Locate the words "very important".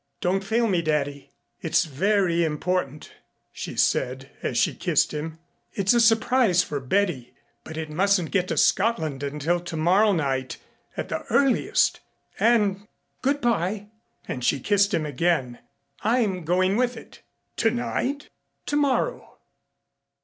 1.85-3.13